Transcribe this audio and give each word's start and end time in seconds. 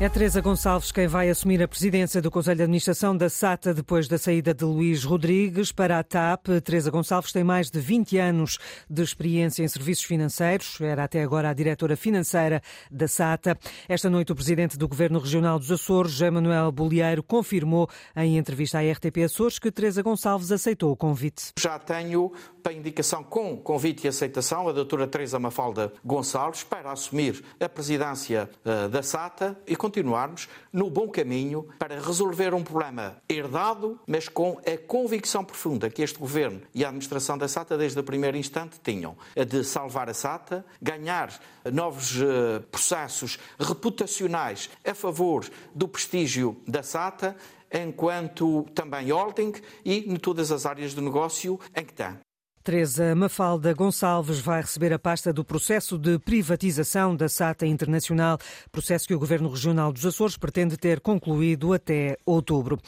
É 0.00 0.08
Teresa 0.08 0.40
Gonçalves 0.40 0.92
quem 0.92 1.08
vai 1.08 1.28
assumir 1.28 1.60
a 1.60 1.66
presidência 1.66 2.22
do 2.22 2.30
Conselho 2.30 2.58
de 2.58 2.62
Administração 2.62 3.16
da 3.16 3.28
SATA 3.28 3.74
depois 3.74 4.06
da 4.06 4.16
saída 4.16 4.54
de 4.54 4.64
Luís 4.64 5.02
Rodrigues 5.02 5.72
para 5.72 5.98
a 5.98 6.04
TAP. 6.04 6.46
Teresa 6.62 6.88
Gonçalves 6.88 7.32
tem 7.32 7.42
mais 7.42 7.68
de 7.68 7.80
20 7.80 8.16
anos 8.16 8.58
de 8.88 9.02
experiência 9.02 9.60
em 9.60 9.66
serviços 9.66 10.04
financeiros. 10.04 10.80
Era 10.80 11.02
até 11.02 11.20
agora 11.20 11.50
a 11.50 11.52
diretora 11.52 11.96
financeira 11.96 12.62
da 12.88 13.08
SATA. 13.08 13.58
Esta 13.88 14.08
noite, 14.08 14.30
o 14.30 14.36
presidente 14.36 14.78
do 14.78 14.86
Governo 14.86 15.18
Regional 15.18 15.58
dos 15.58 15.72
Açores, 15.72 16.12
José 16.12 16.30
Manuel 16.30 16.70
Bolieiro, 16.70 17.20
confirmou 17.24 17.90
em 18.14 18.38
entrevista 18.38 18.78
à 18.78 18.92
RTP 18.92 19.24
Açores 19.24 19.58
que 19.58 19.72
Teresa 19.72 20.00
Gonçalves 20.00 20.52
aceitou 20.52 20.92
o 20.92 20.96
convite. 20.96 21.50
Já 21.58 21.76
tenho 21.76 22.30
para 22.62 22.72
indicação 22.72 23.24
com 23.24 23.56
convite 23.56 24.04
e 24.04 24.08
aceitação 24.08 24.68
a 24.68 24.72
doutora 24.72 25.08
Teresa 25.08 25.40
Mafalda 25.40 25.92
Gonçalves 26.04 26.62
para 26.62 26.92
assumir 26.92 27.42
a 27.58 27.68
presidência 27.68 28.48
uh, 28.64 28.88
da 28.88 29.02
SATA 29.02 29.58
e 29.66 29.74
continuarmos 29.88 30.50
no 30.70 30.90
bom 30.90 31.08
caminho 31.08 31.66
para 31.78 31.98
resolver 31.98 32.52
um 32.52 32.62
problema 32.62 33.16
herdado, 33.26 33.98
mas 34.06 34.28
com 34.28 34.60
a 34.66 34.76
convicção 34.76 35.42
profunda 35.42 35.88
que 35.88 36.02
este 36.02 36.18
governo 36.18 36.60
e 36.74 36.84
a 36.84 36.88
administração 36.88 37.38
da 37.38 37.48
SATA 37.48 37.78
desde 37.78 37.98
o 37.98 38.04
primeiro 38.04 38.36
instante 38.36 38.78
tinham, 38.84 39.16
de 39.48 39.64
salvar 39.64 40.10
a 40.10 40.14
SATA, 40.14 40.64
ganhar 40.80 41.32
novos 41.72 42.20
uh, 42.20 42.60
processos 42.70 43.38
reputacionais 43.58 44.68
a 44.84 44.94
favor 44.94 45.48
do 45.74 45.88
prestígio 45.88 46.60
da 46.66 46.82
SATA, 46.82 47.34
enquanto 47.72 48.66
também 48.74 49.10
holding 49.10 49.54
e 49.84 50.12
em 50.12 50.16
todas 50.16 50.52
as 50.52 50.66
áreas 50.66 50.92
do 50.92 51.00
negócio 51.00 51.58
em 51.74 51.84
que 51.84 51.94
tem. 51.94 52.27
Teresa 52.68 53.14
Mafalda 53.14 53.72
Gonçalves 53.72 54.40
vai 54.40 54.60
receber 54.60 54.92
a 54.92 54.98
pasta 54.98 55.32
do 55.32 55.42
processo 55.42 55.96
de 55.96 56.18
privatização 56.18 57.16
da 57.16 57.26
SATA 57.26 57.66
Internacional, 57.66 58.36
processo 58.70 59.08
que 59.08 59.14
o 59.14 59.18
Governo 59.18 59.48
Regional 59.48 59.90
dos 59.90 60.04
Açores 60.04 60.36
pretende 60.36 60.76
ter 60.76 61.00
concluído 61.00 61.72
até 61.72 62.18
outubro. 62.26 62.78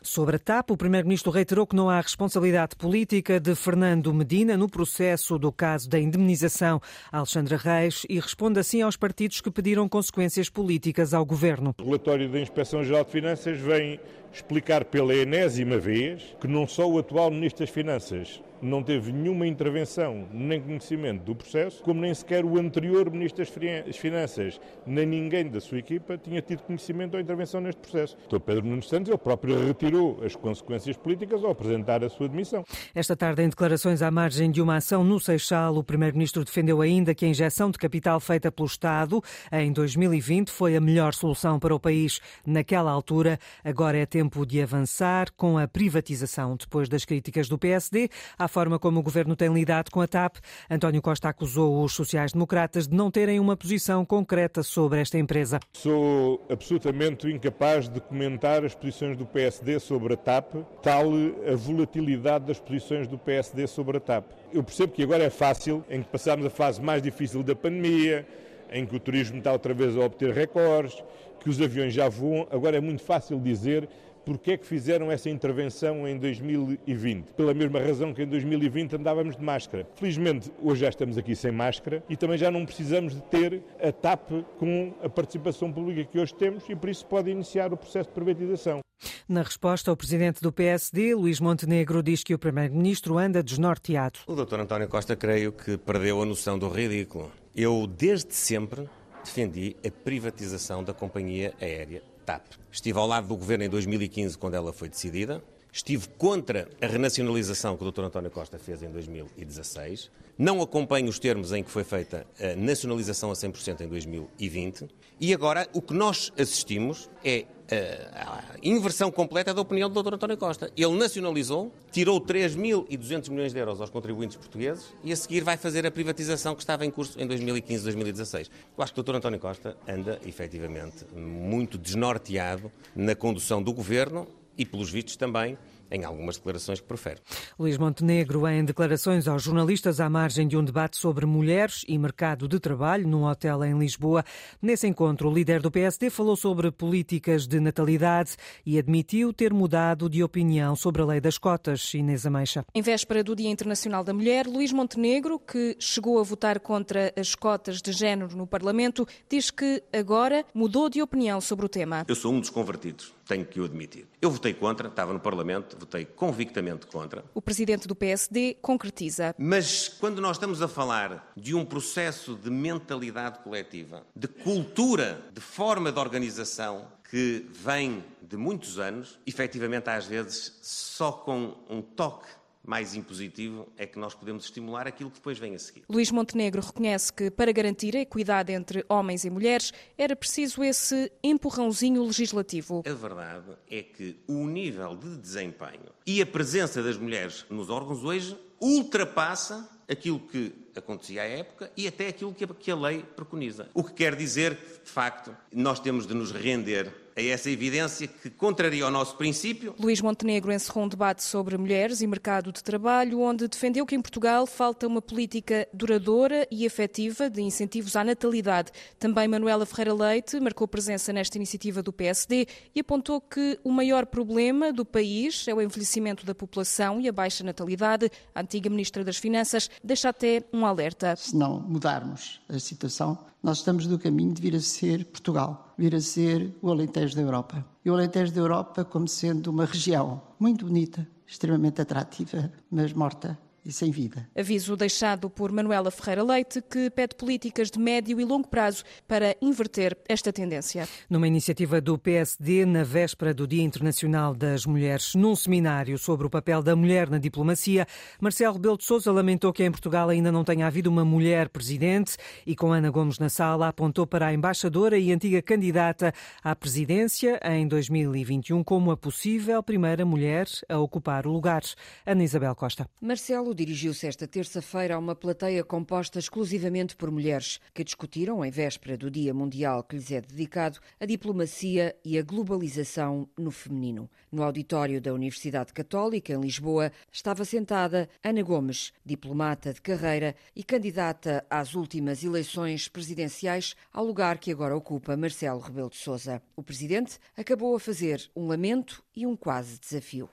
Sobre 0.00 0.36
a 0.36 0.38
TAP, 0.38 0.70
o 0.70 0.76
Primeiro-Ministro 0.78 1.30
reiterou 1.30 1.66
que 1.66 1.76
não 1.76 1.90
há 1.90 2.00
responsabilidade 2.00 2.76
política 2.76 3.38
de 3.38 3.54
Fernando 3.54 4.14
Medina 4.14 4.56
no 4.56 4.70
processo 4.70 5.38
do 5.38 5.52
caso 5.52 5.86
da 5.86 5.98
indemnização 5.98 6.80
a 7.12 7.18
Alexandra 7.18 7.58
Reis 7.58 8.06
e 8.08 8.18
responde 8.18 8.58
assim 8.58 8.80
aos 8.80 8.96
partidos 8.96 9.42
que 9.42 9.50
pediram 9.50 9.86
consequências 9.86 10.48
políticas 10.48 11.12
ao 11.12 11.26
Governo. 11.26 11.74
O 11.78 11.84
relatório 11.84 12.26
da 12.26 12.40
Inspeção-Geral 12.40 13.04
de 13.04 13.10
Finanças 13.10 13.60
vem 13.60 14.00
explicar 14.32 14.86
pela 14.86 15.14
enésima 15.14 15.76
vez 15.76 16.22
que 16.40 16.48
não 16.48 16.66
só 16.66 16.90
o 16.90 16.98
atual 16.98 17.30
Ministro 17.30 17.66
das 17.66 17.70
Finanças 17.74 18.40
não 18.60 18.82
teve 18.82 19.12
nenhuma 19.12 19.46
intervenção 19.46 20.26
nem 20.32 20.60
conhecimento 20.60 21.22
do 21.24 21.34
processo, 21.34 21.82
como 21.82 22.00
nem 22.00 22.14
sequer 22.14 22.44
o 22.44 22.58
anterior 22.58 23.10
Ministro 23.10 23.44
das 23.44 23.96
Finanças, 23.96 24.60
nem 24.86 25.06
ninguém 25.06 25.48
da 25.48 25.60
sua 25.60 25.78
equipa 25.78 26.16
tinha 26.16 26.40
tido 26.40 26.62
conhecimento 26.62 27.14
ou 27.14 27.20
intervenção 27.20 27.60
neste 27.60 27.80
processo. 27.80 28.16
Então 28.26 28.40
Pedro 28.40 28.66
Nuno 28.66 28.82
Santos, 28.82 29.08
ele 29.08 29.18
próprio 29.18 29.66
retirou 29.66 30.20
as 30.24 30.34
consequências 30.34 30.96
políticas 30.96 31.44
ao 31.44 31.50
apresentar 31.50 32.04
a 32.04 32.08
sua 32.08 32.28
demissão. 32.28 32.64
Esta 32.94 33.16
tarde, 33.16 33.42
em 33.42 33.48
declarações 33.48 34.02
à 34.02 34.10
margem 34.10 34.50
de 34.50 34.60
uma 34.60 34.76
ação 34.76 35.04
no 35.04 35.20
Seixal, 35.20 35.76
o 35.76 35.84
Primeiro-Ministro 35.84 36.44
defendeu 36.44 36.80
ainda 36.80 37.14
que 37.14 37.24
a 37.24 37.28
injeção 37.28 37.70
de 37.70 37.78
capital 37.78 38.20
feita 38.20 38.50
pelo 38.50 38.66
Estado 38.66 39.22
em 39.52 39.72
2020 39.72 40.50
foi 40.50 40.76
a 40.76 40.80
melhor 40.80 41.14
solução 41.14 41.58
para 41.58 41.74
o 41.74 41.80
país 41.80 42.20
naquela 42.46 42.90
altura. 42.90 43.38
Agora 43.64 43.98
é 43.98 44.06
tempo 44.06 44.44
de 44.46 44.60
avançar 44.62 45.30
com 45.36 45.58
a 45.58 45.68
privatização. 45.68 46.56
Depois 46.56 46.88
das 46.88 47.04
críticas 47.04 47.48
do 47.48 47.58
PSD 47.58 48.08
à 48.38 48.45
forma 48.48 48.78
como 48.78 49.00
o 49.00 49.02
governo 49.02 49.36
tem 49.36 49.52
lidado 49.52 49.90
com 49.90 50.00
a 50.00 50.06
TAP, 50.06 50.36
António 50.70 51.02
Costa 51.02 51.28
acusou 51.28 51.84
os 51.84 51.92
sociais-democratas 51.92 52.86
de 52.86 52.96
não 52.96 53.10
terem 53.10 53.40
uma 53.40 53.56
posição 53.56 54.04
concreta 54.04 54.62
sobre 54.62 55.00
esta 55.00 55.18
empresa. 55.18 55.60
Sou 55.72 56.44
absolutamente 56.50 57.28
incapaz 57.28 57.88
de 57.88 58.00
comentar 58.00 58.64
as 58.64 58.74
posições 58.74 59.16
do 59.16 59.26
PSD 59.26 59.78
sobre 59.78 60.14
a 60.14 60.16
TAP, 60.16 60.54
tal 60.82 61.10
a 61.50 61.54
volatilidade 61.56 62.46
das 62.46 62.58
posições 62.58 63.06
do 63.06 63.18
PSD 63.18 63.66
sobre 63.66 63.98
a 63.98 64.00
TAP. 64.00 64.30
Eu 64.52 64.62
percebo 64.62 64.92
que 64.92 65.02
agora 65.02 65.24
é 65.24 65.30
fácil, 65.30 65.84
em 65.90 66.02
que 66.02 66.08
passamos 66.08 66.46
a 66.46 66.50
fase 66.50 66.80
mais 66.80 67.02
difícil 67.02 67.42
da 67.42 67.54
pandemia, 67.54 68.26
em 68.70 68.84
que 68.84 68.96
o 68.96 69.00
turismo 69.00 69.38
está 69.38 69.52
outra 69.52 69.72
vez 69.72 69.96
a 69.96 70.00
obter 70.00 70.32
recordes, 70.32 71.02
que 71.40 71.50
os 71.50 71.60
aviões 71.60 71.94
já 71.94 72.08
voam, 72.08 72.46
agora 72.50 72.76
é 72.76 72.80
muito 72.80 73.02
fácil 73.02 73.38
dizer 73.38 73.88
porque 74.26 74.52
é 74.52 74.56
que 74.56 74.66
fizeram 74.66 75.10
essa 75.10 75.30
intervenção 75.30 76.06
em 76.06 76.18
2020? 76.18 77.26
Pela 77.36 77.54
mesma 77.54 77.78
razão 77.78 78.12
que 78.12 78.24
em 78.24 78.26
2020 78.26 78.96
andávamos 78.96 79.36
de 79.36 79.42
máscara. 79.42 79.88
Felizmente, 79.94 80.52
hoje 80.60 80.80
já 80.80 80.88
estamos 80.88 81.16
aqui 81.16 81.36
sem 81.36 81.52
máscara 81.52 82.02
e 82.10 82.16
também 82.16 82.36
já 82.36 82.50
não 82.50 82.66
precisamos 82.66 83.14
de 83.14 83.22
ter 83.22 83.62
a 83.80 83.92
TAP 83.92 84.32
com 84.58 84.92
a 85.00 85.08
participação 85.08 85.72
pública 85.72 86.04
que 86.10 86.18
hoje 86.18 86.34
temos 86.34 86.68
e 86.68 86.74
por 86.74 86.90
isso 86.90 87.06
pode 87.06 87.30
iniciar 87.30 87.72
o 87.72 87.76
processo 87.76 88.08
de 88.08 88.14
privatização. 88.16 88.80
Na 89.28 89.42
resposta, 89.42 89.92
o 89.92 89.96
presidente 89.96 90.40
do 90.40 90.52
PSD, 90.52 91.14
Luís 91.14 91.38
Montenegro, 91.38 92.02
diz 92.02 92.24
que 92.24 92.34
o 92.34 92.38
primeiro-ministro 92.38 93.18
anda 93.18 93.42
desnorteado. 93.42 94.18
O 94.26 94.34
doutor 94.34 94.58
António 94.58 94.88
Costa 94.88 95.14
creio 95.14 95.52
que 95.52 95.76
perdeu 95.78 96.20
a 96.20 96.26
noção 96.26 96.58
do 96.58 96.68
ridículo. 96.68 97.30
Eu, 97.54 97.86
desde 97.86 98.34
sempre, 98.34 98.88
defendi 99.22 99.76
a 99.86 99.90
privatização 99.90 100.82
da 100.82 100.92
companhia 100.92 101.54
aérea 101.60 102.02
TAP. 102.26 102.44
Estive 102.70 102.98
ao 102.98 103.06
lado 103.06 103.28
do 103.28 103.36
governo 103.36 103.64
em 103.64 103.68
2015, 103.68 104.36
quando 104.36 104.54
ela 104.54 104.72
foi 104.72 104.88
decidida. 104.88 105.42
Estive 105.76 106.08
contra 106.16 106.70
a 106.80 106.86
renacionalização 106.86 107.76
que 107.76 107.84
o 107.84 107.92
Dr. 107.92 108.04
António 108.04 108.30
Costa 108.30 108.58
fez 108.58 108.82
em 108.82 108.88
2016. 108.88 110.10
Não 110.38 110.62
acompanho 110.62 111.06
os 111.06 111.18
termos 111.18 111.52
em 111.52 111.62
que 111.62 111.70
foi 111.70 111.84
feita 111.84 112.26
a 112.40 112.56
nacionalização 112.56 113.30
a 113.30 113.34
100% 113.34 113.82
em 113.82 113.86
2020. 113.86 114.88
E 115.20 115.34
agora 115.34 115.68
o 115.74 115.82
que 115.82 115.92
nós 115.92 116.32
assistimos 116.38 117.10
é 117.22 117.44
a 117.70 118.54
inversão 118.62 119.10
completa 119.10 119.52
da 119.52 119.60
opinião 119.60 119.90
do 119.90 120.02
Dr. 120.02 120.14
António 120.14 120.38
Costa. 120.38 120.72
Ele 120.74 120.96
nacionalizou, 120.96 121.70
tirou 121.92 122.22
3.200 122.22 123.28
milhões 123.28 123.52
de 123.52 123.58
euros 123.58 123.78
aos 123.78 123.90
contribuintes 123.90 124.38
portugueses 124.38 124.94
e 125.04 125.12
a 125.12 125.16
seguir 125.16 125.44
vai 125.44 125.58
fazer 125.58 125.84
a 125.84 125.90
privatização 125.90 126.54
que 126.54 126.62
estava 126.62 126.86
em 126.86 126.90
curso 126.90 127.20
em 127.20 127.26
2015, 127.26 127.84
2016. 127.84 128.50
Eu 128.78 128.82
acho 128.82 128.94
que 128.94 129.00
o 129.00 129.02
Dr. 129.02 129.16
António 129.16 129.38
Costa 129.38 129.76
anda, 129.86 130.18
efetivamente, 130.24 131.04
muito 131.14 131.76
desnorteado 131.76 132.72
na 132.94 133.14
condução 133.14 133.62
do 133.62 133.74
governo 133.74 134.26
e, 134.56 134.64
pelos 134.64 134.90
vistos, 134.90 135.16
também 135.16 135.56
em 135.90 136.04
algumas 136.04 136.36
declarações 136.36 136.80
que 136.80 136.86
profere. 136.86 137.20
Luís 137.58 137.78
Montenegro, 137.78 138.46
em 138.48 138.64
declarações 138.64 139.26
aos 139.28 139.42
jornalistas 139.42 140.00
à 140.00 140.08
margem 140.08 140.46
de 140.46 140.56
um 140.56 140.64
debate 140.64 140.96
sobre 140.96 141.26
mulheres 141.26 141.84
e 141.88 141.98
mercado 141.98 142.48
de 142.48 142.58
trabalho 142.58 143.06
num 143.08 143.24
hotel 143.24 143.64
em 143.64 143.78
Lisboa. 143.78 144.24
Nesse 144.60 144.86
encontro, 144.86 145.28
o 145.28 145.34
líder 145.34 145.60
do 145.60 145.70
PSD 145.70 146.10
falou 146.10 146.36
sobre 146.36 146.70
políticas 146.70 147.46
de 147.46 147.60
natalidade 147.60 148.36
e 148.64 148.78
admitiu 148.78 149.32
ter 149.32 149.52
mudado 149.52 150.08
de 150.08 150.22
opinião 150.22 150.76
sobre 150.76 151.02
a 151.02 151.06
lei 151.06 151.20
das 151.20 151.38
cotas. 151.38 151.94
Inês 151.94 152.26
Ameixa. 152.26 152.64
Em 152.74 152.82
véspera 152.82 153.22
do 153.22 153.34
Dia 153.34 153.50
Internacional 153.50 154.04
da 154.04 154.12
Mulher, 154.12 154.46
Luís 154.46 154.72
Montenegro, 154.72 155.38
que 155.38 155.76
chegou 155.78 156.18
a 156.18 156.22
votar 156.22 156.60
contra 156.60 157.12
as 157.16 157.34
cotas 157.34 157.80
de 157.80 157.92
género 157.92 158.36
no 158.36 158.46
Parlamento, 158.46 159.06
diz 159.28 159.50
que 159.50 159.82
agora 159.92 160.44
mudou 160.54 160.88
de 160.88 161.00
opinião 161.02 161.40
sobre 161.40 161.66
o 161.66 161.68
tema. 161.68 162.04
Eu 162.08 162.14
sou 162.14 162.32
um 162.32 162.40
dos 162.40 162.50
convertidos 162.50 163.16
tenho 163.26 163.44
que 163.44 163.60
o 163.60 163.64
admitir. 163.64 164.06
Eu 164.22 164.30
votei 164.30 164.54
contra, 164.54 164.88
estava 164.88 165.12
no 165.12 165.20
Parlamento, 165.20 165.75
votei 165.76 166.04
convictamente 166.04 166.86
contra. 166.86 167.24
O 167.34 167.42
presidente 167.42 167.86
do 167.86 167.94
PSD 167.94 168.56
concretiza. 168.60 169.34
Mas 169.38 169.88
quando 169.88 170.20
nós 170.20 170.36
estamos 170.36 170.60
a 170.62 170.68
falar 170.68 171.32
de 171.36 171.54
um 171.54 171.64
processo 171.64 172.34
de 172.34 172.50
mentalidade 172.50 173.38
coletiva, 173.40 174.06
de 174.14 174.28
cultura, 174.28 175.22
de 175.32 175.40
forma 175.40 175.92
de 175.92 175.98
organização 175.98 176.88
que 177.10 177.46
vem 177.50 178.04
de 178.20 178.36
muitos 178.36 178.78
anos, 178.78 179.18
efetivamente 179.26 179.88
às 179.88 180.06
vezes 180.06 180.58
só 180.62 181.12
com 181.12 181.54
um 181.68 181.80
toque 181.80 182.28
mais 182.66 182.94
impositivo 182.94 183.68
é 183.76 183.86
que 183.86 183.98
nós 183.98 184.14
podemos 184.14 184.44
estimular 184.44 184.86
aquilo 184.86 185.10
que 185.10 185.16
depois 185.16 185.38
vem 185.38 185.54
a 185.54 185.58
seguir. 185.58 185.84
Luís 185.88 186.10
Montenegro 186.10 186.60
reconhece 186.60 187.12
que 187.12 187.30
para 187.30 187.52
garantir 187.52 187.96
a 187.96 188.00
equidade 188.00 188.52
entre 188.52 188.84
homens 188.88 189.24
e 189.24 189.30
mulheres 189.30 189.72
era 189.96 190.16
preciso 190.16 190.62
esse 190.62 191.10
empurrãozinho 191.22 192.02
legislativo. 192.04 192.82
A 192.86 192.92
verdade 192.92 193.56
é 193.70 193.82
que 193.82 194.16
o 194.26 194.46
nível 194.46 194.96
de 194.96 195.16
desempenho 195.16 195.92
e 196.06 196.20
a 196.20 196.26
presença 196.26 196.82
das 196.82 196.96
mulheres 196.96 197.46
nos 197.48 197.70
órgãos 197.70 198.02
hoje 198.02 198.36
ultrapassa 198.60 199.68
aquilo 199.88 200.18
que 200.18 200.52
acontecia 200.74 201.22
à 201.22 201.24
época 201.24 201.70
e 201.76 201.86
até 201.86 202.08
aquilo 202.08 202.34
que 202.34 202.70
a 202.70 202.76
lei 202.76 203.02
preconiza. 203.02 203.68
O 203.72 203.84
que 203.84 203.92
quer 203.92 204.16
dizer 204.16 204.56
que, 204.56 204.84
de 204.84 204.90
facto, 204.90 205.34
nós 205.52 205.78
temos 205.78 206.06
de 206.06 206.14
nos 206.14 206.32
render 206.32 206.92
a 207.16 207.22
essa 207.22 207.50
evidência 207.50 208.06
que 208.06 208.28
contraria 208.28 208.86
o 208.86 208.90
nosso 208.90 209.16
princípio. 209.16 209.74
Luís 209.80 210.02
Montenegro 210.02 210.52
encerrou 210.52 210.84
um 210.84 210.88
debate 210.88 211.24
sobre 211.24 211.56
mulheres 211.56 212.02
e 212.02 212.06
mercado 212.06 212.52
de 212.52 212.62
trabalho, 212.62 213.20
onde 213.20 213.48
defendeu 213.48 213.86
que 213.86 213.94
em 213.94 214.02
Portugal 214.02 214.46
falta 214.46 214.86
uma 214.86 215.00
política 215.00 215.66
duradoura 215.72 216.46
e 216.50 216.66
efetiva 216.66 217.30
de 217.30 217.40
incentivos 217.40 217.96
à 217.96 218.04
natalidade. 218.04 218.70
Também 218.98 219.26
Manuela 219.26 219.64
Ferreira 219.64 219.94
Leite 219.94 220.38
marcou 220.40 220.68
presença 220.68 221.10
nesta 221.10 221.38
iniciativa 221.38 221.82
do 221.82 221.92
PSD 221.92 222.46
e 222.74 222.80
apontou 222.80 223.18
que 223.18 223.58
o 223.64 223.70
maior 223.70 224.04
problema 224.04 224.70
do 224.70 224.84
país 224.84 225.48
é 225.48 225.54
o 225.54 225.62
envelhecimento 225.62 226.26
da 226.26 226.34
população 226.34 227.00
e 227.00 227.08
a 227.08 227.12
baixa 227.12 227.42
natalidade. 227.42 228.10
A 228.34 228.42
antiga 228.42 228.68
Ministra 228.68 229.02
das 229.02 229.16
Finanças 229.16 229.70
deixa 229.82 230.10
até 230.10 230.42
um 230.52 230.66
alerta. 230.66 231.16
Se 231.16 231.34
não 231.34 231.60
mudarmos 231.60 232.42
a 232.46 232.58
situação, 232.58 233.18
Nós 233.46 233.58
estamos 233.58 233.86
no 233.86 233.96
caminho 233.96 234.34
de 234.34 234.42
vir 234.42 234.56
a 234.56 234.60
ser 234.60 235.04
Portugal, 235.04 235.72
vir 235.78 235.94
a 235.94 236.00
ser 236.00 236.52
o 236.60 236.68
Alentejo 236.68 237.14
da 237.14 237.22
Europa. 237.22 237.64
E 237.84 237.88
o 237.88 237.94
Alentejo 237.94 238.32
da 238.32 238.40
Europa 238.40 238.84
como 238.84 239.06
sendo 239.06 239.52
uma 239.52 239.64
região 239.64 240.20
muito 240.36 240.66
bonita, 240.66 241.06
extremamente 241.24 241.80
atrativa, 241.80 242.50
mas 242.68 242.92
morta 242.92 243.38
e 243.66 243.72
sem 243.72 243.90
vida. 243.90 244.28
Aviso 244.38 244.76
deixado 244.76 245.28
por 245.28 245.50
Manuela 245.50 245.90
Ferreira 245.90 246.22
Leite, 246.22 246.62
que 246.62 246.88
pede 246.88 247.16
políticas 247.16 247.68
de 247.68 247.78
médio 247.80 248.20
e 248.20 248.24
longo 248.24 248.46
prazo 248.46 248.84
para 249.08 249.36
inverter 249.42 249.98
esta 250.08 250.32
tendência. 250.32 250.88
Numa 251.10 251.26
iniciativa 251.26 251.80
do 251.80 251.98
PSD, 251.98 252.64
na 252.64 252.84
véspera 252.84 253.34
do 253.34 253.46
Dia 253.46 253.64
Internacional 253.64 254.34
das 254.34 254.64
Mulheres, 254.64 255.14
num 255.14 255.34
seminário 255.34 255.98
sobre 255.98 256.26
o 256.26 256.30
papel 256.30 256.62
da 256.62 256.76
mulher 256.76 257.10
na 257.10 257.18
diplomacia, 257.18 257.86
Marcelo 258.20 258.54
Rebelo 258.54 258.78
de 258.78 258.84
Sousa 258.84 259.10
lamentou 259.10 259.52
que 259.52 259.64
em 259.64 259.70
Portugal 259.70 260.08
ainda 260.08 260.30
não 260.30 260.44
tenha 260.44 260.66
havido 260.66 260.88
uma 260.88 261.04
mulher 261.04 261.48
presidente 261.48 262.16
e, 262.46 262.54
com 262.54 262.72
Ana 262.72 262.90
Gomes 262.90 263.18
na 263.18 263.28
sala, 263.28 263.68
apontou 263.68 264.06
para 264.06 264.28
a 264.28 264.34
embaixadora 264.34 264.96
e 264.96 265.10
antiga 265.12 265.42
candidata 265.42 266.14
à 266.42 266.54
presidência 266.54 267.40
em 267.42 267.66
2021 267.66 268.62
como 268.62 268.92
a 268.92 268.96
possível 268.96 269.60
primeira 269.62 270.04
mulher 270.04 270.46
a 270.68 270.78
ocupar 270.78 271.26
o 271.26 271.32
lugar. 271.32 271.62
Ana 272.04 272.22
Isabel 272.22 272.54
Costa. 272.54 272.88
Marcelo 273.00 273.55
dirigiu-se 273.56 274.06
esta 274.06 274.28
terça-feira 274.28 274.94
a 274.94 274.98
uma 274.98 275.16
plateia 275.16 275.64
composta 275.64 276.18
exclusivamente 276.18 276.94
por 276.94 277.10
mulheres 277.10 277.58
que 277.74 277.82
discutiram, 277.82 278.44
em 278.44 278.50
véspera 278.50 278.96
do 278.96 279.10
Dia 279.10 279.32
Mundial 279.32 279.82
que 279.82 279.96
lhes 279.96 280.12
é 280.12 280.20
dedicado, 280.20 280.78
a 281.00 281.06
diplomacia 281.06 281.96
e 282.04 282.18
a 282.18 282.22
globalização 282.22 283.28
no 283.36 283.50
feminino. 283.50 284.08
No 284.30 284.42
auditório 284.42 285.00
da 285.00 285.12
Universidade 285.12 285.72
Católica, 285.72 286.32
em 286.32 286.40
Lisboa, 286.40 286.92
estava 287.10 287.44
sentada 287.44 288.08
Ana 288.22 288.42
Gomes, 288.42 288.92
diplomata 289.04 289.72
de 289.72 289.80
carreira 289.80 290.36
e 290.54 290.62
candidata 290.62 291.44
às 291.48 291.74
últimas 291.74 292.22
eleições 292.22 292.86
presidenciais, 292.86 293.74
ao 293.92 294.04
lugar 294.04 294.38
que 294.38 294.52
agora 294.52 294.76
ocupa 294.76 295.16
Marcelo 295.16 295.60
Rebelo 295.60 295.90
de 295.90 295.96
Sousa. 295.96 296.42
O 296.54 296.62
presidente 296.62 297.18
acabou 297.36 297.74
a 297.74 297.80
fazer 297.80 298.30
um 298.36 298.46
lamento 298.46 299.02
e 299.16 299.26
um 299.26 299.34
quase 299.34 299.80
desafio. 299.80 300.28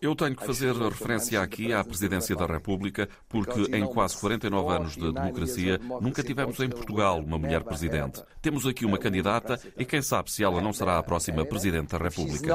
Eu 0.00 0.14
tenho 0.14 0.36
que 0.36 0.46
fazer 0.46 0.74
referência 0.74 1.40
aqui 1.40 1.72
à 1.72 1.82
Presidência 1.82 2.36
da 2.36 2.46
República, 2.46 3.08
porque 3.28 3.76
em 3.76 3.86
quase 3.86 4.16
49 4.18 4.74
anos 4.74 4.96
de 4.96 5.12
democracia 5.12 5.80
nunca 6.00 6.22
tivemos 6.22 6.58
em 6.60 6.68
Portugal 6.68 7.18
uma 7.18 7.38
mulher 7.38 7.64
presidente. 7.64 8.22
Temos 8.40 8.66
aqui 8.66 8.84
uma 8.84 8.98
candidata 8.98 9.60
e 9.76 9.84
quem 9.84 10.00
sabe 10.02 10.30
se 10.30 10.44
ela 10.44 10.60
não 10.60 10.72
será 10.72 10.98
a 10.98 11.02
próxima 11.02 11.44
Presidente 11.44 11.90
da 11.90 11.98
República. 11.98 12.46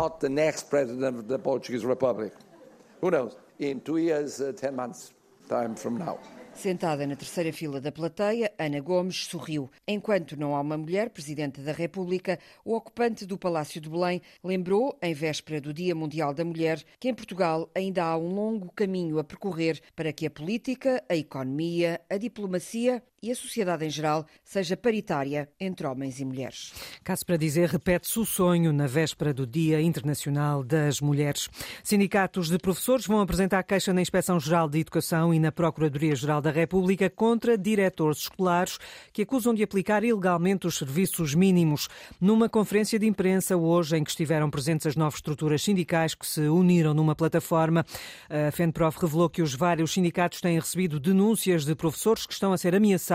Who 3.01 3.11
knows? 3.11 3.37
In 3.59 3.79
two 3.79 3.99
years, 3.99 4.39
uh, 4.39 4.53
ten 4.53 4.71
months 4.71 5.13
time 5.47 5.75
from 5.75 5.97
now. 5.97 6.19
Sentada 6.57 7.05
na 7.05 7.15
terceira 7.15 7.53
fila 7.53 7.79
da 7.79 7.91
plateia, 7.91 8.51
Ana 8.57 8.79
Gomes 8.79 9.27
sorriu. 9.27 9.69
Enquanto 9.87 10.35
não 10.35 10.55
há 10.55 10.61
uma 10.61 10.75
mulher 10.75 11.11
presidente 11.11 11.61
da 11.61 11.71
República, 11.71 12.39
o 12.65 12.73
ocupante 12.73 13.27
do 13.27 13.37
Palácio 13.37 13.79
de 13.79 13.87
Belém 13.87 14.23
lembrou, 14.43 14.97
em 14.99 15.13
véspera 15.13 15.61
do 15.61 15.71
Dia 15.71 15.93
Mundial 15.93 16.33
da 16.33 16.43
Mulher, 16.43 16.83
que 16.99 17.09
em 17.09 17.13
Portugal 17.13 17.69
ainda 17.75 18.03
há 18.03 18.17
um 18.17 18.33
longo 18.33 18.71
caminho 18.71 19.19
a 19.19 19.23
percorrer 19.23 19.79
para 19.95 20.11
que 20.11 20.25
a 20.25 20.31
política, 20.31 21.03
a 21.07 21.15
economia, 21.15 22.01
a 22.09 22.17
diplomacia 22.17 23.03
e 23.21 23.31
a 23.31 23.35
sociedade 23.35 23.85
em 23.85 23.89
geral 23.89 24.25
seja 24.43 24.77
paritária 24.77 25.49
entre 25.59 25.87
homens 25.87 26.19
e 26.19 26.25
mulheres. 26.25 26.73
Caso 27.03 27.25
para 27.25 27.37
dizer, 27.37 27.69
repete-se 27.69 28.19
o 28.19 28.25
sonho 28.25 28.71
na 28.71 28.85
véspera 28.85 29.33
do 29.33 29.47
Dia 29.47 29.81
Internacional 29.81 30.63
das 30.63 31.01
Mulheres. 31.01 31.49
Sindicatos 31.83 32.49
de 32.49 32.57
professores 32.57 33.07
vão 33.07 33.19
apresentar 33.19 33.63
queixa 33.63 33.91
na 33.93 34.01
Inspeção-Geral 34.01 34.69
de 34.69 34.79
Educação 34.79 35.33
e 35.33 35.39
na 35.39 35.51
Procuradoria-Geral 35.51 36.41
da 36.41 36.51
República 36.51 37.09
contra 37.09 37.57
diretores 37.57 38.19
escolares 38.19 38.77
que 39.11 39.23
acusam 39.23 39.53
de 39.53 39.63
aplicar 39.63 40.03
ilegalmente 40.03 40.67
os 40.67 40.77
serviços 40.77 41.33
mínimos. 41.33 41.87
Numa 42.21 42.47
conferência 42.47 42.99
de 42.99 43.07
imprensa 43.07 43.57
hoje, 43.57 43.97
em 43.97 44.03
que 44.03 44.11
estiveram 44.11 44.49
presentes 44.49 44.85
as 44.85 44.95
novas 44.95 45.15
estruturas 45.15 45.63
sindicais 45.63 46.13
que 46.13 46.25
se 46.25 46.41
uniram 46.41 46.93
numa 46.93 47.15
plataforma, 47.15 47.85
a 48.29 48.51
FENPROF 48.51 48.99
revelou 49.01 49.29
que 49.29 49.41
os 49.41 49.55
vários 49.55 49.93
sindicatos 49.93 50.39
têm 50.39 50.59
recebido 50.59 50.99
denúncias 50.99 51.65
de 51.65 51.73
professores 51.73 52.25
que 52.25 52.33
estão 52.33 52.53
a 52.53 52.57
ser 52.57 52.75
ameaçados 52.75 53.06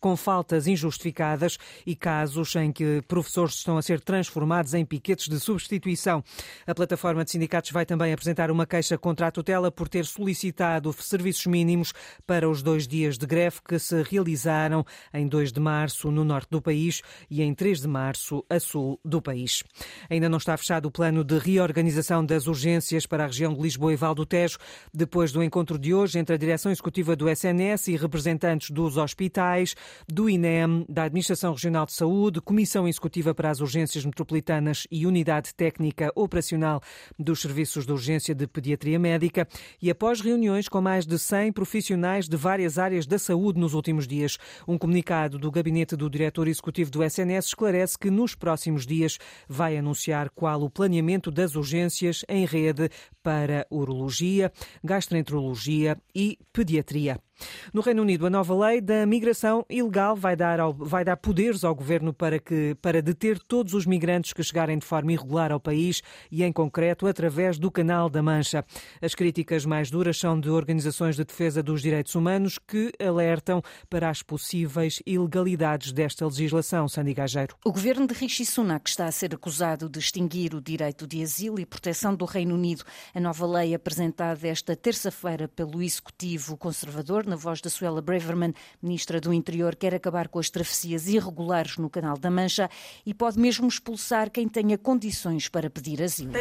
com 0.00 0.16
faltas 0.16 0.66
injustificadas 0.66 1.58
e 1.84 1.96
casos 1.96 2.54
em 2.56 2.72
que 2.72 3.02
professores 3.08 3.54
estão 3.54 3.76
a 3.76 3.82
ser 3.82 4.00
transformados 4.00 4.74
em 4.74 4.84
piquetes 4.84 5.28
de 5.28 5.40
substituição. 5.40 6.22
A 6.66 6.74
plataforma 6.74 7.24
de 7.24 7.30
sindicatos 7.32 7.70
vai 7.70 7.84
também 7.84 8.12
apresentar 8.12 8.50
uma 8.50 8.66
queixa 8.66 8.96
contra 8.96 9.26
a 9.26 9.30
tutela 9.30 9.70
por 9.70 9.88
ter 9.88 10.06
solicitado 10.06 10.92
serviços 10.92 11.46
mínimos 11.46 11.92
para 12.26 12.48
os 12.48 12.62
dois 12.62 12.86
dias 12.86 13.18
de 13.18 13.26
greve 13.26 13.58
que 13.66 13.78
se 13.78 14.02
realizaram 14.02 14.84
em 15.12 15.26
2 15.26 15.52
de 15.52 15.60
março 15.60 16.10
no 16.10 16.24
norte 16.24 16.48
do 16.50 16.62
país 16.62 17.02
e 17.28 17.42
em 17.42 17.54
3 17.54 17.80
de 17.80 17.88
março 17.88 18.44
a 18.48 18.60
sul 18.60 19.00
do 19.04 19.20
país. 19.20 19.62
Ainda 20.08 20.28
não 20.28 20.38
está 20.38 20.56
fechado 20.56 20.86
o 20.86 20.90
plano 20.90 21.24
de 21.24 21.38
reorganização 21.38 22.24
das 22.24 22.46
urgências 22.46 23.06
para 23.06 23.24
a 23.24 23.26
região 23.26 23.52
de 23.52 23.60
Lisboa 23.60 23.92
e 23.92 23.96
Val 23.96 24.14
do 24.14 24.24
Tejo, 24.24 24.58
depois 24.94 25.32
do 25.32 25.42
encontro 25.42 25.78
de 25.78 25.92
hoje 25.92 26.18
entre 26.18 26.34
a 26.34 26.38
direção 26.38 26.70
executiva 26.70 27.16
do 27.16 27.28
SNS 27.28 27.88
e 27.88 27.96
representantes 27.96 28.70
dos 28.70 28.96
hospitais 28.96 29.15
hospitais, 29.16 29.74
do 30.06 30.28
INEM, 30.28 30.84
da 30.88 31.04
Administração 31.04 31.54
Regional 31.54 31.86
de 31.86 31.94
Saúde, 31.94 32.40
Comissão 32.40 32.86
Executiva 32.86 33.34
para 33.34 33.50
as 33.50 33.60
Urgências 33.60 34.04
Metropolitanas 34.04 34.86
e 34.90 35.06
Unidade 35.06 35.54
Técnica 35.54 36.12
Operacional 36.14 36.82
dos 37.18 37.40
Serviços 37.40 37.86
de 37.86 37.92
Urgência 37.92 38.34
de 38.34 38.46
Pediatria 38.46 38.98
Médica 38.98 39.48
e 39.80 39.90
após 39.90 40.20
reuniões 40.20 40.68
com 40.68 40.82
mais 40.82 41.06
de 41.06 41.18
100 41.18 41.52
profissionais 41.52 42.28
de 42.28 42.36
várias 42.36 42.78
áreas 42.78 43.06
da 43.06 43.18
saúde 43.18 43.58
nos 43.58 43.72
últimos 43.72 44.06
dias. 44.06 44.36
Um 44.68 44.76
comunicado 44.76 45.38
do 45.38 45.50
gabinete 45.50 45.96
do 45.96 46.10
diretor 46.10 46.46
executivo 46.46 46.90
do 46.90 47.02
SNS 47.02 47.46
esclarece 47.46 47.98
que 47.98 48.10
nos 48.10 48.34
próximos 48.34 48.86
dias 48.86 49.18
vai 49.48 49.78
anunciar 49.78 50.28
qual 50.28 50.62
o 50.62 50.70
planeamento 50.70 51.30
das 51.30 51.56
urgências 51.56 52.22
em 52.28 52.44
rede 52.44 52.90
para 53.22 53.66
urologia, 53.70 54.52
gastroenterologia 54.84 55.96
e 56.14 56.38
pediatria. 56.52 57.25
No 57.72 57.80
Reino 57.80 58.02
Unido, 58.02 58.26
a 58.26 58.30
nova 58.30 58.54
lei 58.66 58.80
da 58.80 59.06
migração 59.06 59.64
ilegal 59.68 60.16
vai 60.16 60.36
dar, 60.36 60.60
ao, 60.60 60.72
vai 60.72 61.04
dar 61.04 61.16
poderes 61.16 61.64
ao 61.64 61.74
governo 61.74 62.12
para, 62.12 62.38
que, 62.38 62.76
para 62.80 63.02
deter 63.02 63.38
todos 63.38 63.74
os 63.74 63.86
migrantes 63.86 64.32
que 64.32 64.42
chegarem 64.42 64.78
de 64.78 64.86
forma 64.86 65.12
irregular 65.12 65.52
ao 65.52 65.60
país 65.60 66.02
e, 66.30 66.42
em 66.42 66.52
concreto, 66.52 67.06
através 67.06 67.58
do 67.58 67.70
Canal 67.70 68.08
da 68.08 68.22
Mancha. 68.22 68.64
As 69.02 69.14
críticas 69.14 69.64
mais 69.64 69.90
duras 69.90 70.18
são 70.18 70.38
de 70.38 70.48
organizações 70.48 71.16
de 71.16 71.24
defesa 71.24 71.62
dos 71.62 71.82
direitos 71.82 72.14
humanos 72.14 72.58
que 72.58 72.92
alertam 72.98 73.62
para 73.90 74.08
as 74.08 74.22
possíveis 74.22 75.02
ilegalidades 75.06 75.92
desta 75.92 76.24
legislação. 76.24 76.88
Sandy 76.88 77.14
Gageiro. 77.14 77.56
O 77.64 77.72
governo 77.72 78.06
de 78.06 78.14
Rishi 78.14 78.44
Sunak 78.46 78.88
está 78.88 79.06
a 79.06 79.12
ser 79.12 79.34
acusado 79.34 79.88
de 79.88 79.98
extinguir 79.98 80.54
o 80.54 80.60
direito 80.60 81.06
de 81.06 81.22
asilo 81.22 81.60
e 81.60 81.66
proteção 81.66 82.14
do 82.14 82.24
Reino 82.24 82.54
Unido. 82.54 82.84
A 83.14 83.20
nova 83.20 83.46
lei 83.46 83.74
apresentada 83.74 84.46
esta 84.46 84.74
terça-feira 84.74 85.48
pelo 85.48 85.82
Executivo 85.82 86.56
Conservador 86.56 87.25
na 87.26 87.36
voz 87.36 87.60
da 87.60 87.68
Suela 87.68 88.00
Braverman, 88.00 88.54
ministra 88.82 89.20
do 89.20 89.32
Interior, 89.32 89.74
quer 89.74 89.94
acabar 89.94 90.28
com 90.28 90.38
as 90.38 90.48
travessias 90.48 91.08
irregulares 91.08 91.76
no 91.76 91.90
Canal 91.90 92.16
da 92.16 92.30
Mancha 92.30 92.70
e 93.04 93.12
pode 93.12 93.38
mesmo 93.38 93.66
expulsar 93.66 94.30
quem 94.30 94.48
tenha 94.48 94.78
condições 94.78 95.48
para 95.48 95.68
pedir 95.68 96.02
asilo. 96.02 96.32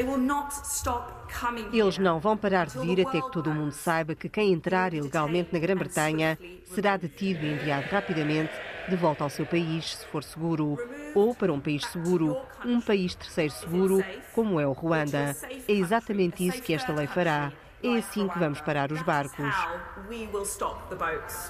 Eles 1.73 1.97
não 1.97 2.19
vão 2.19 2.37
parar 2.37 2.67
de 2.67 2.79
vir 2.79 3.05
até 3.05 3.21
que 3.21 3.31
todo 3.31 3.49
o 3.49 3.53
mundo 3.53 3.71
saiba 3.71 4.15
que 4.15 4.29
quem 4.29 4.53
entrar 4.53 4.93
ilegalmente 4.93 5.51
na 5.51 5.59
Grã-Bretanha 5.59 6.37
será 6.65 6.97
detido 6.97 7.45
e 7.45 7.53
enviado 7.53 7.87
rapidamente 7.89 8.53
de 8.87 8.95
volta 8.95 9.23
ao 9.23 9.29
seu 9.29 9.45
país, 9.45 9.95
se 9.97 10.05
for 10.07 10.23
seguro, 10.23 10.77
ou 11.15 11.33
para 11.33 11.51
um 11.51 11.59
país 11.59 11.83
seguro, 11.87 12.37
um 12.63 12.79
país 12.79 13.15
terceiro 13.15 13.51
seguro, 13.51 14.03
como 14.33 14.59
é 14.59 14.67
o 14.67 14.73
Ruanda. 14.73 15.35
É 15.67 15.73
exatamente 15.73 16.45
isso 16.45 16.61
que 16.61 16.73
esta 16.73 16.93
lei 16.93 17.07
fará. 17.07 17.51
É 17.85 17.99
assim 17.99 18.27
que 18.27 18.39
vamos 18.39 18.59
parar 18.61 18.91
os 18.91 19.03
barcos. 19.03 19.45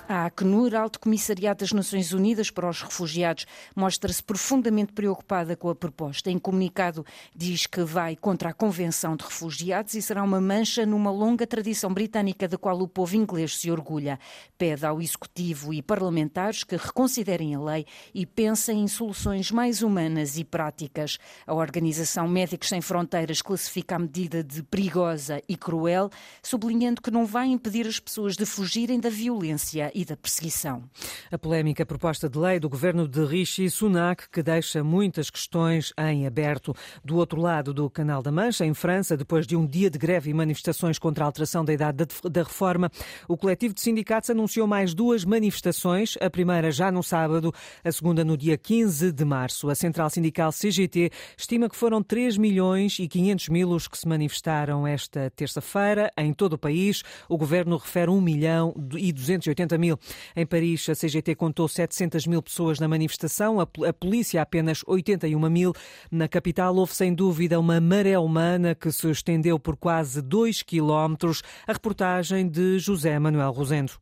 A 0.10 0.26
Acnur, 0.26 0.76
Alto 0.76 1.00
Comissariado 1.00 1.60
das 1.60 1.72
Nações 1.72 2.12
Unidas 2.12 2.52
para 2.52 2.70
os 2.70 2.82
Refugiados, 2.82 3.46
mostra-se 3.74 4.22
profundamente 4.22 4.92
preocupada 4.92 5.56
com 5.56 5.70
a 5.70 5.76
proposta. 5.76 6.30
Em 6.30 6.38
comunicado, 6.38 7.06
diz 7.34 7.66
que 7.66 7.82
vai 7.84 8.18
contra 8.18 8.50
a 8.50 8.54
Convenção 8.54 9.16
de 9.16 9.24
Refugiados 9.24 9.94
e 9.94 10.02
será 10.02 10.24
uma 10.24 10.42
mancha 10.42 10.86
numa 10.86 11.10
longa 11.10 11.48
tradição 11.48 11.94
britânica 11.94 12.50
da 12.50 12.58
qual 12.58 12.82
o 12.82 12.88
povo 12.88 13.16
inglês 13.16 13.58
se 13.58 13.72
orgulha. 13.72 14.20
Pede 14.58 14.86
ao 14.86 15.02
Executivo 15.02 15.74
e 15.74 15.82
parlamentares 15.82 16.66
que 16.66 16.76
reconsiderem 16.76 17.56
a 17.56 17.62
lei 17.62 17.86
e 18.14 18.26
pensem 18.26 18.82
em 18.82 18.90
soluções 18.90 19.52
mais 19.52 19.82
humanas 19.82 20.38
e 20.38 20.44
práticas. 20.44 21.18
A 21.48 21.54
Organização 21.54 22.28
Médicos 22.28 22.68
Sem 22.68 22.82
Fronteiras 22.82 23.42
classifica 23.42 23.96
a 23.96 24.00
medida 24.00 24.44
de 24.44 24.62
perigosa 24.62 25.42
e 25.48 25.56
cruel 25.56 26.10
sublinhando 26.42 27.02
que 27.02 27.12
não 27.12 27.26
vai 27.26 27.48
impedir 27.48 27.88
as 27.88 28.00
pessoas 28.00 28.36
de 28.36 28.46
fugirem 28.46 29.00
da 29.00 29.10
violência 29.10 29.92
e 29.94 30.06
da 30.06 30.16
perseguição. 30.16 30.84
A 31.32 31.38
polémica 31.38 31.86
proposta 31.86 32.30
de 32.30 32.38
lei 32.38 32.60
do 32.60 32.70
governo 32.70 33.08
de 33.08 33.24
Rishi 33.26 33.70
Sunak, 33.70 34.30
que 34.30 34.44
deixa 34.44 34.84
muitas 34.84 35.30
questões 35.30 35.94
em 35.98 36.26
aberto. 36.26 36.76
Do 37.04 37.18
outro 37.18 37.40
lado 37.40 37.74
do 37.74 37.90
Canal 37.90 38.22
da 38.22 38.32
Mancha, 38.32 38.66
em 38.66 38.74
França, 38.74 39.18
depois 39.18 39.46
de 39.46 39.56
um 39.56 39.66
dia 39.66 39.90
de 39.90 39.98
greve 39.98 40.30
e 40.30 40.34
manifestações 40.34 41.00
contra 41.00 41.24
a 41.24 41.28
alteração 41.28 41.64
da 41.64 41.74
idade 41.74 42.06
da 42.30 42.44
reforma, 42.44 42.92
o 43.28 43.38
coletivo 43.38 43.74
de 43.74 43.82
sindicatos 43.82 44.30
anunciou 44.30 44.68
mais 44.68 44.94
duas 44.94 45.24
manifestações, 45.26 46.16
a 46.22 46.30
primeira 46.30 46.72
já 46.72 46.92
no 46.92 47.04
sábado, 47.04 47.54
a 47.84 47.92
segunda 47.92 48.24
no 48.24 48.38
dia 48.38 48.58
15 48.58 49.12
de 49.12 49.26
março. 49.26 49.70
A 49.70 49.76
central 49.76 50.10
sindical 50.10 50.52
CGT 50.52 51.12
estima 51.38 51.70
que 51.70 51.76
foram 51.76 52.02
3 52.02 52.38
milhões 52.38 53.00
e 53.00 53.08
500 53.08 53.50
mil 53.50 53.70
os 53.70 53.88
que 53.88 53.98
se 53.98 54.08
manifestaram 54.08 54.86
esta 54.88 55.30
terça-feira 55.32 56.05
em 56.18 56.34
todo 56.34 56.54
o 56.54 56.58
país. 56.58 57.04
O 57.30 57.38
governo 57.38 57.78
refere 57.78 58.10
1 58.10 58.22
milhão 58.22 58.74
e 58.96 59.12
280 59.12 59.78
mil. 59.78 60.00
Em 60.36 60.46
Paris, 60.46 60.88
a 60.90 60.96
CGT 60.96 61.36
contou 61.36 61.68
700 61.68 62.28
mil 62.28 62.42
pessoas 62.42 62.80
na 62.80 62.88
manifestação, 62.88 63.60
a 63.60 63.94
polícia 63.94 64.42
apenas 64.42 64.82
81 64.86 65.50
mil. 65.50 65.74
Na 66.12 66.28
capital 66.28 66.76
houve 66.76 66.94
sem 66.94 67.14
dúvida 67.14 67.60
uma 67.60 67.80
maré 67.80 68.18
humana 68.18 68.76
que 68.76 68.92
se 68.92 69.10
estendeu 69.10 69.60
por 69.60 69.76
quase 69.76 70.22
2 70.22 70.62
quilómetros. 70.64 71.42
A 71.68 71.74
reportagem 71.74 72.48
de 72.48 72.80
José 72.80 73.18
Manuel 73.20 73.52
Rosendo. 73.52 73.94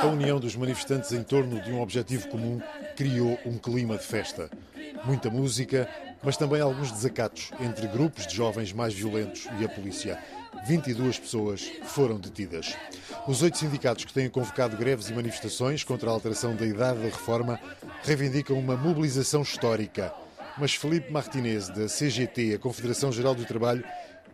A 0.00 0.06
união 0.06 0.40
dos 0.40 0.56
manifestantes 0.56 1.12
em 1.12 1.22
torno 1.22 1.60
de 1.60 1.70
um 1.70 1.80
objetivo 1.80 2.28
comum 2.28 2.60
criou 2.96 3.38
um 3.44 3.58
clima 3.58 3.96
de 3.96 4.04
festa. 4.04 4.50
Muita 5.04 5.30
música, 5.30 5.88
mas 6.22 6.36
também 6.36 6.60
alguns 6.60 6.92
desacatos 6.92 7.50
entre 7.60 7.86
grupos 7.86 8.26
de 8.26 8.36
jovens 8.36 8.72
mais 8.72 8.92
violentos 8.92 9.48
e 9.58 9.64
a 9.64 9.68
polícia. 9.68 10.18
22 10.66 11.18
pessoas 11.18 11.70
foram 11.84 12.18
detidas. 12.18 12.76
Os 13.26 13.40
oito 13.40 13.56
sindicatos 13.56 14.04
que 14.04 14.12
têm 14.12 14.28
convocado 14.28 14.76
greves 14.76 15.08
e 15.08 15.14
manifestações 15.14 15.82
contra 15.82 16.10
a 16.10 16.12
alteração 16.12 16.54
da 16.54 16.66
idade 16.66 16.98
da 16.98 17.06
reforma 17.06 17.58
reivindicam 18.02 18.58
uma 18.58 18.76
mobilização 18.76 19.42
histórica. 19.42 20.12
Mas 20.58 20.74
Felipe 20.74 21.10
Martinez, 21.10 21.68
da 21.68 21.86
CGT, 21.86 22.54
a 22.54 22.58
Confederação 22.58 23.10
Geral 23.10 23.34
do 23.34 23.46
Trabalho, 23.46 23.84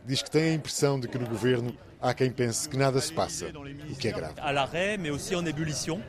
diz 0.05 0.23
que 0.23 0.31
tem 0.31 0.51
a 0.51 0.55
impressão 0.55 0.99
de 0.99 1.07
que 1.07 1.19
no 1.19 1.29
governo 1.29 1.77
há 2.01 2.15
quem 2.15 2.31
pense 2.31 2.69
que 2.69 2.77
nada 2.77 3.01
se 3.01 3.13
passa, 3.13 3.47
o 3.91 3.97
que 3.97 4.09
é 4.09 4.13
grave. 4.13 4.35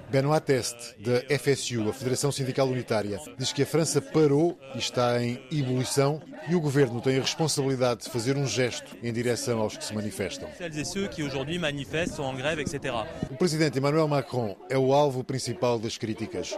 Benoît 0.09 0.41
Teste, 0.41 0.95
da 0.99 1.21
FSU, 1.37 1.89
a 1.89 1.93
Federação 1.93 2.31
Sindical 2.31 2.67
Unitária, 2.67 3.19
diz 3.37 3.51
que 3.51 3.63
a 3.63 3.65
França 3.65 4.01
parou 4.01 4.57
e 4.75 4.79
está 4.79 5.21
em 5.21 5.41
ebulição 5.51 6.21
e 6.49 6.55
o 6.55 6.61
governo 6.61 7.01
tem 7.01 7.17
a 7.17 7.21
responsabilidade 7.21 8.03
de 8.03 8.09
fazer 8.09 8.37
um 8.37 8.45
gesto 8.45 8.95
em 9.01 9.11
direção 9.11 9.59
aos 9.59 9.77
que 9.77 9.83
se 9.83 9.93
manifestam. 9.93 10.49
O 13.29 13.35
presidente 13.35 13.77
Emmanuel 13.77 14.07
Macron 14.07 14.55
é 14.69 14.77
o 14.77 14.93
alvo 14.93 15.23
principal 15.23 15.79
das 15.79 15.97
críticas. 15.97 16.57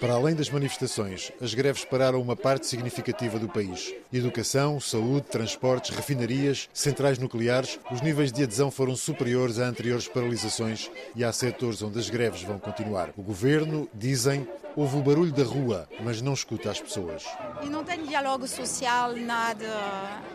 Para 0.00 0.14
além 0.14 0.34
das 0.34 0.48
manifestações, 0.48 1.30
as 1.42 1.52
greves 1.52 1.84
pararam 1.84 2.22
uma 2.22 2.34
parte 2.34 2.66
significativa 2.66 3.38
do 3.38 3.50
país. 3.50 3.94
Educação, 4.10 4.80
saúde, 4.80 5.26
transportes, 5.26 5.94
refinarias, 5.94 6.70
centrais 6.72 7.18
nucleares, 7.18 7.78
os 7.92 8.00
níveis 8.00 8.32
de 8.32 8.42
adesão 8.42 8.70
foram 8.70 8.96
superiores 8.96 9.58
a 9.58 9.64
anteriores 9.66 10.08
paralisações 10.08 10.90
e 11.14 11.22
há 11.22 11.30
setores 11.30 11.82
onde 11.82 11.98
as 11.98 12.08
greves 12.08 12.42
vão 12.42 12.58
continuar. 12.58 13.10
O 13.14 13.22
governo, 13.22 13.86
dizem, 13.92 14.48
Ouve 14.76 14.96
o 14.98 15.02
barulho 15.02 15.32
da 15.32 15.42
rua, 15.42 15.88
mas 16.02 16.22
não 16.22 16.32
escuta 16.32 16.70
as 16.70 16.80
pessoas. 16.80 17.24
E 17.62 17.68
não 17.68 17.82
tem 17.82 18.04
diálogo 18.04 18.46
social, 18.46 19.14
nada. 19.16 19.66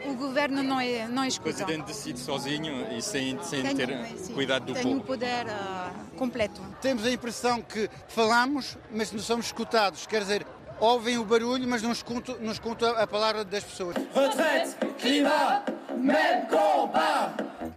O 0.05 0.13
governo 0.13 0.62
não, 0.62 0.79
é, 0.79 1.07
não 1.07 1.24
escuta. 1.24 1.50
O 1.50 1.53
presidente 1.53 1.86
decide 1.88 2.19
sozinho 2.19 2.86
e 2.91 3.01
sem, 3.01 3.41
sem 3.41 3.63
Tenho, 3.63 3.75
ter 3.75 4.07
sim, 4.17 4.34
cuidado 4.34 4.65
do 4.65 4.74
tem 4.74 4.84
povo. 4.84 4.95
um 4.95 5.00
poder 5.00 5.45
uh, 5.45 6.15
completo. 6.17 6.62
Temos 6.81 7.05
a 7.05 7.12
impressão 7.12 7.62
que 7.62 7.89
falamos, 8.10 8.77
mas 8.91 9.12
não 9.12 9.19
somos 9.19 9.51
escutados. 9.56 10.06
Quer 10.06 10.20
dizer, 10.20 10.46
ouvem 10.80 11.18
o 11.18 11.24
barulho, 11.24 11.66
mas 11.66 11.82
não 11.82 11.94
escutam, 11.94 12.38
não 12.42 12.52
escutam 12.52 12.90
a 12.98 13.08
palavra 13.08 13.46
das 13.46 13.64
pessoas. 13.64 13.96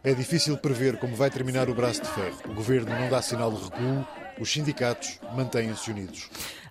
É 0.03 0.13
difícil 0.13 0.59
prever 0.59 0.99
como 0.99 1.15
vai 1.15 1.31
terminar 1.31 1.69
o 1.69 1.75
braço 1.75 2.03
de 2.03 2.09
ferro. 2.09 2.39
O 2.47 2.55
governo 2.55 2.91
não 2.99 3.09
dá 3.09 3.23
sinal 3.23 3.53
de 3.53 3.63
recuo, 3.63 4.07
os 4.41 4.53
sindicatos 4.53 5.21
mantêm-se 5.35 5.91
unidos. 5.91 6.29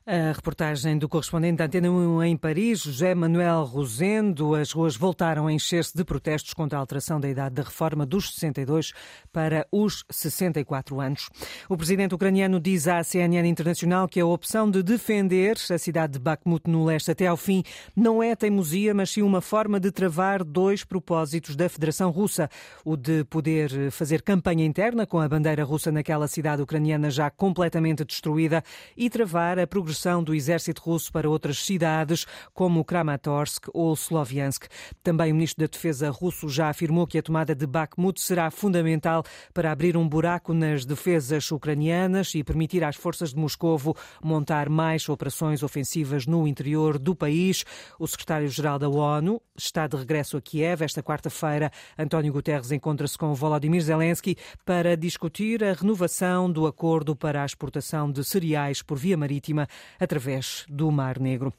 A 0.09 0.31
reportagem 0.31 0.97
do 0.97 1.09
correspondente 1.09 1.57
da 1.57 1.65
Antena 1.65 1.91
1 1.91 2.23
em 2.23 2.37
Paris, 2.37 2.79
José 2.79 3.13
Manuel 3.13 3.65
Rosendo. 3.65 4.55
As 4.55 4.71
ruas 4.71 4.95
voltaram 4.95 5.47
a 5.47 5.51
encher-se 5.51 5.93
de 5.93 6.05
protestos 6.05 6.53
contra 6.53 6.77
a 6.77 6.79
alteração 6.79 7.19
da 7.19 7.27
idade 7.27 7.55
da 7.55 7.63
reforma 7.63 8.05
dos 8.05 8.33
62 8.33 8.93
para 9.33 9.67
os 9.69 10.05
64 10.09 11.01
anos. 11.01 11.27
O 11.67 11.75
presidente 11.75 12.15
ucraniano 12.15 12.57
diz 12.57 12.87
à 12.87 13.03
CNN 13.03 13.49
Internacional 13.49 14.07
que 14.07 14.21
a 14.21 14.25
opção 14.25 14.71
de 14.71 14.81
defender 14.81 15.57
a 15.69 15.77
cidade 15.77 16.13
de 16.13 16.19
Bakhmut 16.19 16.69
no 16.69 16.85
leste 16.85 17.11
até 17.11 17.27
ao 17.27 17.35
fim 17.35 17.61
não 17.93 18.23
é 18.23 18.33
teimosia, 18.33 18.93
mas 18.93 19.09
sim 19.09 19.21
uma 19.21 19.41
forma 19.41 19.77
de 19.77 19.91
travar 19.91 20.41
dois 20.41 20.85
propósitos 20.85 21.53
da 21.53 21.67
Federação 21.67 22.11
Russa: 22.11 22.49
o 22.85 22.95
de 22.95 23.25
poder 23.25 23.91
fazer 23.91 24.21
campanha 24.21 24.63
interna 24.63 25.05
com 25.05 25.19
a 25.19 25.27
bandeira 25.27 25.65
russa 25.65 25.91
naquela 25.91 26.29
cidade 26.29 26.61
ucraniana 26.61 27.11
já 27.11 27.29
completamente 27.29 28.05
destruída 28.05 28.63
e 28.95 29.09
travar 29.09 29.59
a 29.59 29.67
progressão 29.67 29.96
do 30.23 30.35
exército 30.35 30.81
russo 30.81 31.11
para 31.11 31.29
outras 31.29 31.63
cidades, 31.63 32.25
como 32.53 32.85
Kramatorsk 32.85 33.67
ou 33.73 33.93
Sloviansk. 33.93 34.67
Também 35.03 35.31
o 35.31 35.35
ministro 35.35 35.65
da 35.65 35.71
Defesa 35.71 36.09
russo 36.09 36.47
já 36.47 36.69
afirmou 36.69 37.07
que 37.07 37.17
a 37.17 37.21
tomada 37.21 37.55
de 37.55 37.65
Bakhmut 37.65 38.21
será 38.21 38.49
fundamental 38.51 39.23
para 39.53 39.71
abrir 39.71 39.97
um 39.97 40.07
buraco 40.07 40.53
nas 40.53 40.85
defesas 40.85 41.51
ucranianas 41.51 42.33
e 42.35 42.43
permitir 42.43 42.83
às 42.83 42.95
forças 42.95 43.33
de 43.33 43.39
Moscovo 43.39 43.95
montar 44.23 44.69
mais 44.69 45.07
operações 45.09 45.63
ofensivas 45.63 46.25
no 46.25 46.47
interior 46.47 46.97
do 46.97 47.15
país. 47.15 47.65
O 47.99 48.07
secretário-geral 48.07 48.79
da 48.79 48.89
ONU 48.89 49.41
está 49.57 49.87
de 49.87 49.97
regresso 49.97 50.37
a 50.37 50.41
Kiev. 50.41 50.83
Esta 50.83 51.01
quarta-feira, 51.01 51.71
António 51.97 52.31
Guterres 52.31 52.71
encontra-se 52.71 53.17
com 53.17 53.33
Volodymyr 53.33 53.81
Zelensky 53.81 54.37
para 54.65 54.95
discutir 54.95 55.63
a 55.63 55.73
renovação 55.73 56.51
do 56.51 56.67
acordo 56.67 57.15
para 57.15 57.41
a 57.41 57.45
exportação 57.45 58.11
de 58.11 58.23
cereais 58.23 58.81
por 58.81 58.97
via 58.97 59.17
marítima 59.17 59.67
através 59.99 60.65
do 60.67 60.91
Mar 60.91 61.19
Negro. 61.19 61.53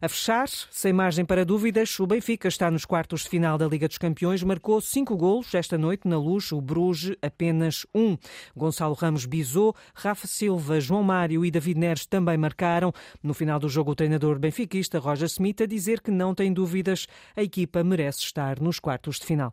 A 0.00 0.08
fechar, 0.08 0.48
sem 0.48 0.92
margem 0.92 1.24
para 1.24 1.44
dúvidas, 1.44 1.98
o 1.98 2.06
Benfica 2.06 2.48
está 2.48 2.70
nos 2.70 2.84
quartos 2.84 3.22
de 3.22 3.28
final 3.28 3.56
da 3.58 3.66
Liga 3.66 3.88
dos 3.88 3.98
Campeões, 3.98 4.42
marcou 4.42 4.80
cinco 4.80 5.16
golos 5.16 5.54
esta 5.54 5.76
noite 5.76 6.06
na 6.06 6.18
luz, 6.18 6.52
o 6.52 6.60
Bruges 6.60 7.16
apenas 7.22 7.86
um. 7.94 8.16
Gonçalo 8.56 8.94
Ramos 8.94 9.26
bisou, 9.26 9.74
Rafa 9.94 10.26
Silva, 10.26 10.80
João 10.80 11.02
Mário 11.02 11.44
e 11.44 11.50
David 11.50 11.78
Neres 11.78 12.06
também 12.06 12.36
marcaram. 12.36 12.92
No 13.22 13.34
final 13.34 13.58
do 13.58 13.68
jogo, 13.68 13.92
o 13.92 13.94
treinador 13.94 14.38
benfiquista 14.38 14.98
Roger 14.98 15.26
Smith 15.26 15.60
a 15.60 15.66
dizer 15.66 16.00
que 16.00 16.10
não 16.10 16.34
tem 16.34 16.52
dúvidas, 16.52 17.06
a 17.36 17.42
equipa 17.42 17.82
merece 17.82 18.20
estar 18.20 18.60
nos 18.60 18.78
quartos 18.78 19.18
de 19.18 19.26
final. 19.26 19.50